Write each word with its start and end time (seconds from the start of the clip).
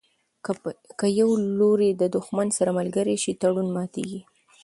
که 0.99 1.05
یو 1.19 1.29
لوری 1.59 1.91
له 2.01 2.07
دښمن 2.15 2.47
سره 2.57 2.71
ملګری 2.79 3.15
شي 3.23 3.31
تړون 3.41 3.67
ماتیږي. 3.75 4.21